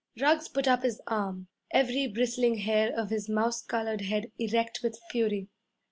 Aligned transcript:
Ruggs 0.19 0.47
put 0.47 0.67
up 0.67 0.81
his 0.81 0.99
arm, 1.05 1.47
every 1.69 2.07
bristling 2.07 2.57
hair 2.57 2.91
of 2.91 3.11
his 3.11 3.29
mouse 3.29 3.61
colored 3.61 4.01
head 4.01 4.31
erect 4.39 4.79
with 4.81 4.97
fury. 5.11 5.47